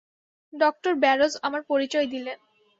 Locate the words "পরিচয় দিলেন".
1.71-2.37